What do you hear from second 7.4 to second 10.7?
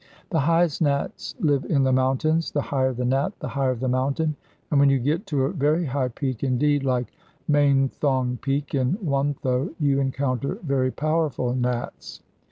Mainthong Peak in Wuntho, you encounter